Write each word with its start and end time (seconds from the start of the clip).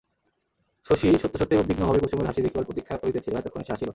শশী 0.85 1.07
সত্যসত্যই 1.23 1.61
উদ্বিগ্নভাবে 1.61 1.99
কুসুমের 2.03 2.27
হাসি 2.29 2.39
দেখিবার 2.41 2.67
প্রতীক্ষা 2.67 2.95
করিতেছিল, 3.01 3.33
এতক্ষণে 3.35 3.65
সে 3.65 3.71
হাসিল। 3.73 3.89